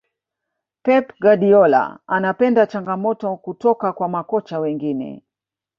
pep 0.85 1.05
guardiola 1.23 1.99
anapenda 2.07 2.67
changamoto 2.67 3.37
kutoka 3.37 3.93
kwa 3.93 4.07
makocha 4.09 4.59
wengine 4.59 5.23